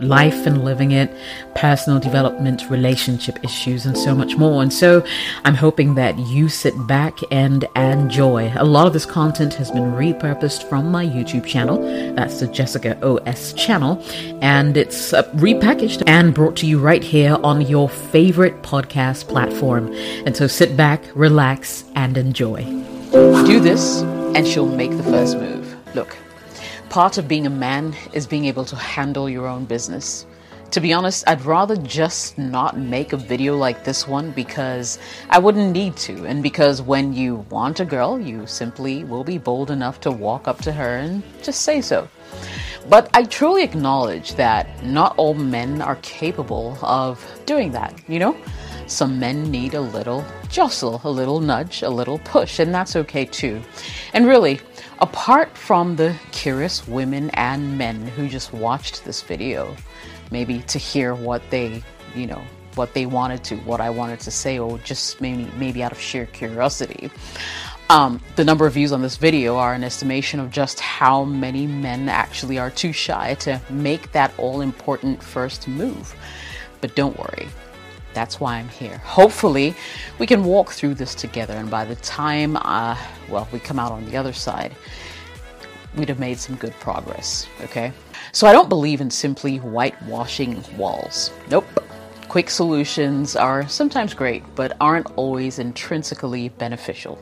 [0.00, 1.10] life and living it,
[1.54, 4.62] personal development, relationship issues, and so much more.
[4.62, 5.04] And so
[5.44, 8.52] I'm hoping that you sit back and enjoy.
[8.56, 11.80] A lot of this content has been repurposed from my YouTube channel.
[12.14, 14.02] That's the Jessica OS channel.
[14.42, 19.92] And it's uh, repackaged and brought to you right here on your favorite podcast platform.
[20.26, 22.64] And so sit back, relax, and enjoy.
[23.12, 25.76] Do this, and she'll make the first move.
[25.94, 26.16] Look
[26.88, 30.26] part of being a man is being able to handle your own business.
[30.72, 34.98] To be honest, I'd rather just not make a video like this one because
[35.30, 39.38] I wouldn't need to, and because when you want a girl, you simply will be
[39.38, 42.08] bold enough to walk up to her and just say so.
[42.88, 48.36] But I truly acknowledge that not all men are capable of doing that, you know?
[48.86, 53.24] Some men need a little jostle, a little nudge, a little push, and that's okay
[53.24, 53.60] too.
[54.16, 54.60] And really,
[55.00, 59.76] apart from the curious women and men who just watched this video,
[60.30, 61.82] maybe to hear what they,
[62.14, 62.42] you know,
[62.76, 66.00] what they wanted to, what I wanted to say, or just maybe maybe out of
[66.00, 67.10] sheer curiosity.
[67.90, 71.66] Um, the number of views on this video are an estimation of just how many
[71.66, 76.16] men actually are too shy to make that all important first move.
[76.80, 77.48] But don't worry,
[78.16, 78.96] that's why I'm here.
[79.04, 79.74] Hopefully,
[80.18, 82.96] we can walk through this together, and by the time, uh,
[83.28, 84.74] well, we come out on the other side,
[85.96, 87.92] we'd have made some good progress, okay?
[88.32, 91.30] So I don't believe in simply whitewashing walls.
[91.50, 91.66] Nope.
[92.36, 97.18] Quick solutions are sometimes great, but aren't always intrinsically beneficial.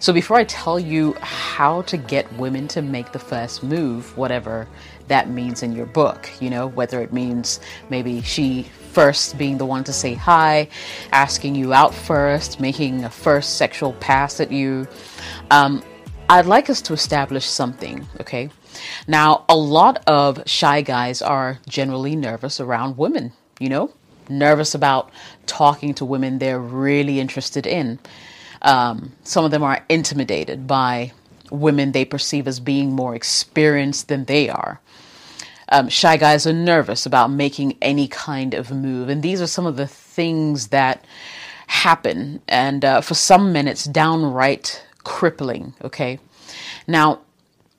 [0.00, 4.66] So before I tell you how to get women to make the first move, whatever
[5.08, 9.66] that means in your book, you know, whether it means maybe she first being the
[9.66, 10.70] one to say hi,
[11.12, 14.88] asking you out first, making a first sexual pass at you.
[15.50, 15.82] Um,
[16.30, 18.48] I'd like us to establish something, okay?
[19.06, 23.92] Now, a lot of shy guys are generally nervous around women, you know,
[24.28, 25.10] nervous about
[25.46, 27.98] talking to women they're really interested in.
[28.62, 31.12] Um, some of them are intimidated by
[31.50, 34.80] women they perceive as being more experienced than they are.
[35.68, 39.08] Um, shy guys are nervous about making any kind of move.
[39.08, 41.04] And these are some of the things that
[41.66, 42.42] happen.
[42.48, 45.74] And uh, for some men, it's downright crippling.
[45.82, 46.18] Okay.
[46.86, 47.20] Now,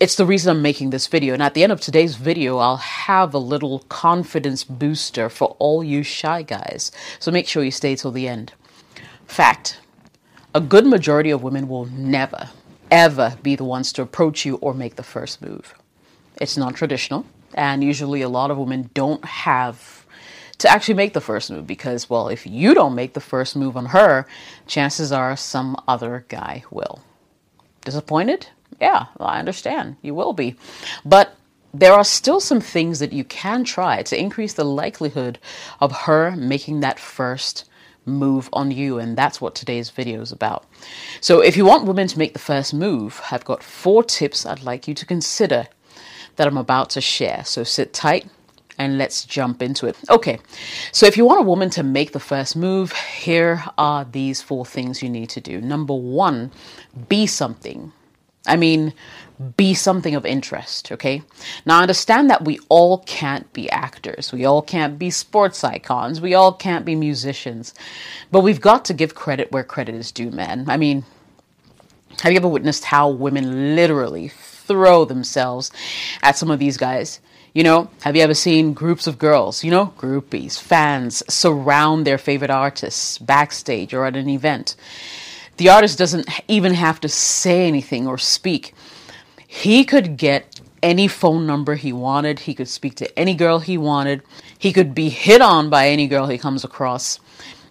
[0.00, 1.34] it's the reason I'm making this video.
[1.34, 5.82] And at the end of today's video, I'll have a little confidence booster for all
[5.82, 6.92] you shy guys.
[7.18, 8.52] So make sure you stay till the end.
[9.26, 9.80] Fact
[10.54, 12.48] a good majority of women will never,
[12.90, 15.74] ever be the ones to approach you or make the first move.
[16.40, 17.26] It's non traditional.
[17.52, 20.06] And usually, a lot of women don't have
[20.58, 23.76] to actually make the first move because, well, if you don't make the first move
[23.76, 24.26] on her,
[24.66, 27.02] chances are some other guy will.
[27.84, 28.48] Disappointed?
[28.80, 29.96] Yeah, I understand.
[30.02, 30.56] You will be.
[31.04, 31.36] But
[31.72, 35.38] there are still some things that you can try to increase the likelihood
[35.80, 37.68] of her making that first
[38.04, 38.98] move on you.
[38.98, 40.64] And that's what today's video is about.
[41.20, 44.62] So, if you want women to make the first move, I've got four tips I'd
[44.62, 45.66] like you to consider
[46.36, 47.42] that I'm about to share.
[47.44, 48.28] So sit tight
[48.78, 49.96] and let's jump into it.
[50.08, 50.38] Okay,
[50.92, 54.64] so if you want a woman to make the first move, here are these four
[54.64, 55.60] things you need to do.
[55.60, 56.52] Number one,
[57.08, 57.92] be something.
[58.46, 58.92] I mean,
[59.56, 61.22] be something of interest, okay?
[61.66, 64.32] Now, understand that we all can't be actors.
[64.32, 66.20] We all can't be sports icons.
[66.20, 67.74] We all can't be musicians.
[68.30, 70.64] But we've got to give credit where credit is due, man.
[70.68, 71.04] I mean,
[72.22, 74.32] have you ever witnessed how women literally
[74.66, 75.70] throw themselves
[76.22, 77.20] at some of these guys.
[77.54, 82.18] You know, have you ever seen groups of girls, you know, groupies, fans surround their
[82.18, 84.76] favorite artists backstage or at an event?
[85.56, 88.74] The artist doesn't even have to say anything or speak.
[89.46, 93.78] He could get any phone number he wanted, he could speak to any girl he
[93.78, 94.22] wanted,
[94.58, 97.18] he could be hit on by any girl he comes across.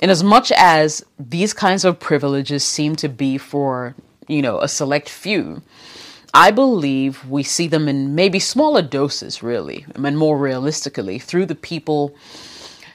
[0.00, 3.94] And as much as these kinds of privileges seem to be for,
[4.28, 5.62] you know, a select few,
[6.34, 11.54] I believe we see them in maybe smaller doses, really, and more realistically through the
[11.54, 12.16] people,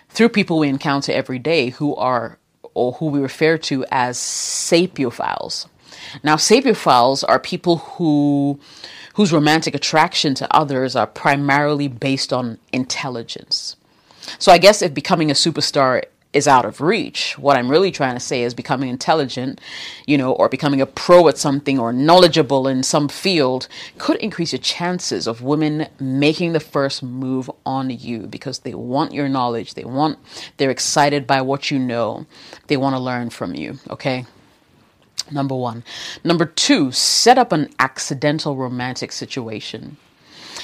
[0.10, 2.40] through people we encounter every day who are,
[2.78, 5.68] or who we refer to as sapiophiles.
[6.24, 8.60] Now, sapiophiles are people who,
[9.16, 13.76] whose romantic attraction to others are primarily based on intelligence.
[14.40, 16.04] So I guess if becoming a superstar
[16.38, 17.38] is out of reach.
[17.38, 19.60] What I'm really trying to say is becoming intelligent,
[20.06, 23.68] you know, or becoming a pro at something or knowledgeable in some field
[23.98, 29.14] could increase your chances of women making the first move on you because they want
[29.14, 29.74] your knowledge.
[29.74, 30.20] They want,
[30.58, 32.26] they're excited by what you know.
[32.68, 34.26] They want to learn from you, okay?
[35.32, 35.84] Number one.
[36.24, 39.98] Number two, set up an accidental romantic situation.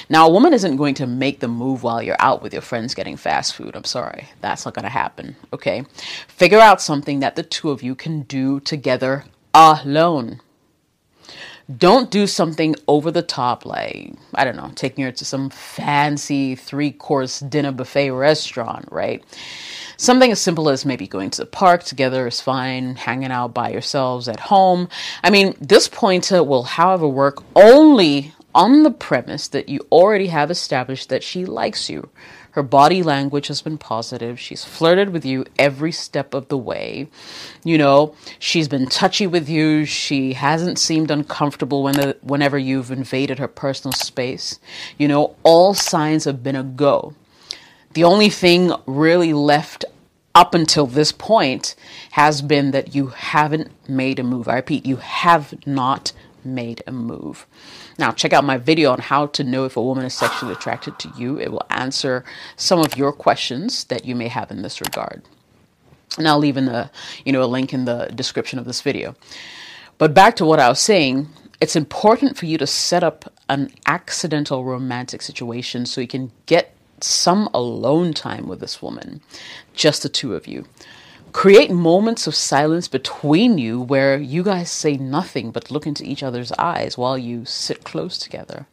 [0.08, 2.94] Now, a woman isn't going to make the move while you're out with your friends
[2.94, 3.74] getting fast food.
[3.74, 4.28] I'm sorry.
[4.40, 5.36] That's not going to happen.
[5.52, 5.84] Okay.
[6.28, 9.24] Figure out something that the two of you can do together
[9.54, 10.40] alone.
[11.78, 16.56] Don't do something over the top like, I don't know, taking her to some fancy
[16.56, 19.24] three course dinner buffet restaurant, right?
[19.96, 23.70] Something as simple as maybe going to the park together is fine, hanging out by
[23.70, 24.90] yourselves at home.
[25.22, 30.50] I mean, this pointer will, however, work only on the premise that you already have
[30.50, 32.08] established that she likes you.
[32.52, 34.38] Her body language has been positive.
[34.38, 37.08] She's flirted with you every step of the way.
[37.64, 39.84] You know, she's been touchy with you.
[39.84, 44.60] She hasn't seemed uncomfortable when whenever you've invaded her personal space.
[44.98, 47.14] You know, all signs have been a go.
[47.94, 49.84] The only thing really left
[50.32, 51.74] up until this point
[52.12, 54.48] has been that you haven't made a move.
[54.48, 56.12] I repeat, you have not
[56.44, 57.46] made a move.
[57.98, 60.98] Now, check out my video on how to know if a woman is sexually attracted
[61.00, 61.38] to you.
[61.38, 62.24] It will answer
[62.56, 65.22] some of your questions that you may have in this regard.
[66.18, 66.90] And I'll leave in the,
[67.24, 69.16] you know, a link in the description of this video.
[69.98, 71.28] But back to what I was saying,
[71.60, 76.74] it's important for you to set up an accidental romantic situation so you can get
[77.00, 79.20] some alone time with this woman,
[79.74, 80.66] just the two of you.
[81.34, 86.22] Create moments of silence between you where you guys say nothing but look into each
[86.22, 88.66] other's eyes while you sit close together.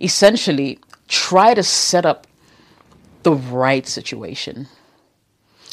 [0.00, 2.28] Essentially, try to set up
[3.24, 4.68] the right situation.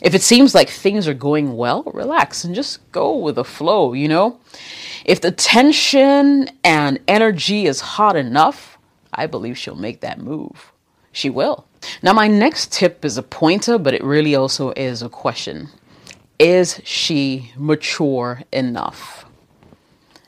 [0.01, 3.93] If it seems like things are going well, relax and just go with the flow,
[3.93, 4.39] you know?
[5.05, 8.79] If the tension and energy is hot enough,
[9.13, 10.71] I believe she'll make that move.
[11.11, 11.67] She will.
[12.01, 15.69] Now, my next tip is a pointer, but it really also is a question
[16.39, 19.25] is she mature enough?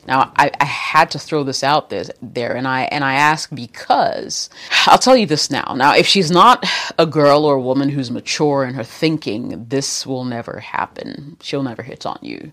[0.07, 3.53] Now, I, I, had to throw this out there, there, and I and I ask
[3.53, 4.49] because
[4.87, 5.75] I'll tell you this now.
[5.77, 6.65] Now, if she's not
[6.97, 11.37] a girl or a woman who's mature in her thinking, this will never happen.
[11.41, 12.51] She'll never hit on you.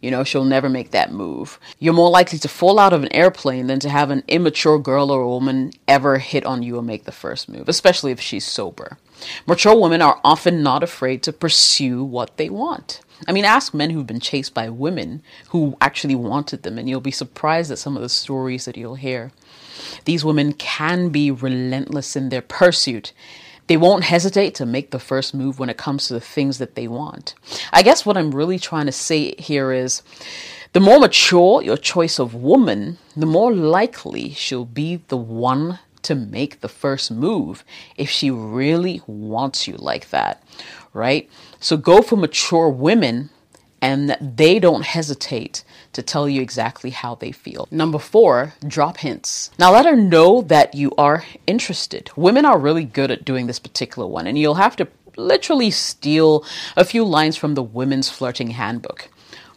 [0.00, 1.60] You know, she'll never make that move.
[1.78, 5.10] You're more likely to fall out of an airplane than to have an immature girl
[5.10, 8.98] or woman ever hit on you and make the first move, especially if she's sober.
[9.46, 13.00] Mature women are often not afraid to pursue what they want.
[13.26, 17.00] I mean, ask men who've been chased by women who actually wanted them, and you'll
[17.00, 19.32] be surprised at some of the stories that you'll hear.
[20.04, 23.12] These women can be relentless in their pursuit.
[23.68, 26.74] They won't hesitate to make the first move when it comes to the things that
[26.74, 27.34] they want.
[27.72, 30.02] I guess what I'm really trying to say here is
[30.72, 36.14] the more mature your choice of woman, the more likely she'll be the one to
[36.14, 37.64] make the first move
[37.96, 40.42] if she really wants you like that,
[40.92, 41.28] right?
[41.60, 43.30] So go for mature women
[43.82, 45.62] and they don't hesitate
[45.92, 47.68] to tell you exactly how they feel.
[47.70, 49.50] Number four, drop hints.
[49.58, 52.10] Now let her know that you are interested.
[52.16, 56.44] Women are really good at doing this particular one, and you'll have to literally steal
[56.76, 59.08] a few lines from the Women's Flirting Handbook.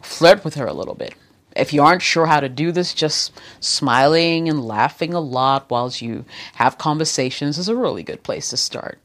[0.02, 1.14] Flirt with her a little bit.
[1.56, 6.00] If you aren't sure how to do this, just smiling and laughing a lot whilst
[6.00, 6.24] you
[6.54, 8.98] have conversations is a really good place to start.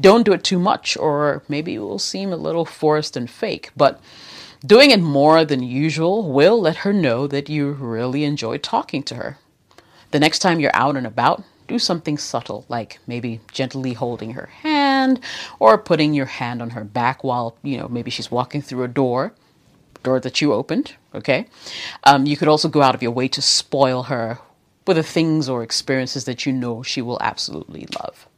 [0.00, 3.70] Don't do it too much, or maybe it will seem a little forced and fake,
[3.76, 4.00] but
[4.66, 9.14] doing it more than usual will let her know that you really enjoy talking to
[9.16, 9.38] her.
[10.10, 14.46] The next time you're out and about, do something subtle, like maybe gently holding her
[14.46, 15.20] hand
[15.58, 18.88] or putting your hand on her back while, you know, maybe she's walking through a
[18.88, 19.34] door
[20.04, 21.46] door that you opened, okay?
[22.04, 24.38] Um, you could also go out of your way to spoil her
[24.86, 28.28] with the things or experiences that you know she will absolutely love,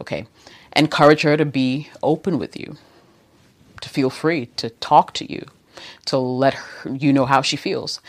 [0.00, 0.26] okay?
[0.74, 2.76] Encourage her to be open with you,
[3.80, 5.46] to feel free to talk to you,
[6.06, 8.00] to let her, you know how she feels.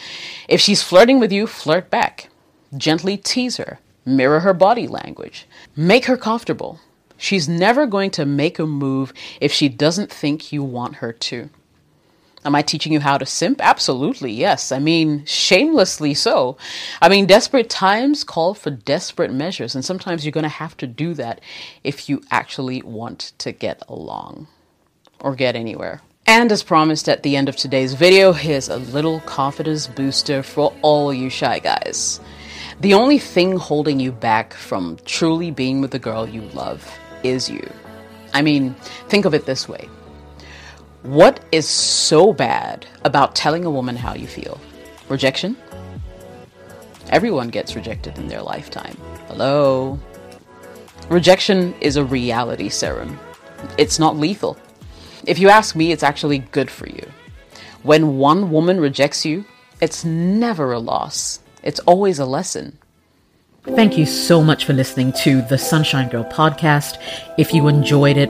[0.48, 2.30] If she's flirting with you, flirt back.
[2.76, 6.80] Gently tease her, mirror her body language, make her comfortable.
[7.18, 11.50] She's never going to make a move if she doesn't think you want her to.
[12.48, 13.60] Am I teaching you how to simp?
[13.62, 14.72] Absolutely, yes.
[14.72, 16.56] I mean, shamelessly so.
[17.02, 20.88] I mean, desperate times call for desperate measures, and sometimes you're going to have to
[20.88, 21.42] do that
[21.84, 24.48] if you actually want to get along
[25.20, 26.02] or get anywhere.
[26.26, 30.74] And as promised at the end of today's video, here's a little confidence booster for
[30.82, 32.22] all you shy guys.
[32.80, 36.90] The only thing holding you back from truly being with the girl you love
[37.24, 37.70] is you.
[38.34, 38.74] I mean,
[39.10, 39.90] think of it this way
[41.04, 44.60] what is so bad about telling a woman how you feel?
[45.10, 45.56] Rejection?
[47.10, 48.98] Everyone gets rejected in their lifetime.
[49.28, 50.00] Hello?
[51.10, 53.18] Rejection is a reality serum.
[53.78, 54.58] It's not lethal.
[55.26, 57.06] If you ask me, it's actually good for you.
[57.84, 59.46] When one woman rejects you,
[59.80, 62.78] it's never a loss, it's always a lesson.
[63.64, 67.02] Thank you so much for listening to the Sunshine Girl podcast.
[67.38, 68.30] If you enjoyed it,